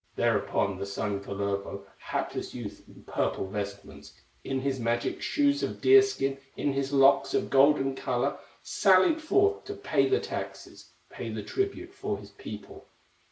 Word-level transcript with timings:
Thereupon 0.15 0.79
the 0.79 0.87
son, 0.87 1.19
Kullervo, 1.19 1.83
Hapless 1.99 2.55
youth 2.55 2.85
in 2.87 3.03
purple 3.03 3.45
vestments, 3.45 4.19
In 4.43 4.61
his 4.61 4.79
magic 4.79 5.21
shoes 5.21 5.61
of 5.61 5.79
deer 5.79 6.01
skin, 6.01 6.39
In 6.57 6.73
his 6.73 6.91
locks 6.91 7.35
of 7.35 7.51
golden 7.51 7.93
color, 7.95 8.39
Sallied 8.63 9.21
forth 9.21 9.63
to 9.65 9.75
pay 9.75 10.09
the 10.09 10.19
taxes, 10.19 10.89
Pay 11.11 11.29
the 11.29 11.43
tribute 11.43 11.93
for 11.93 12.17
his 12.17 12.31
people. 12.31 12.87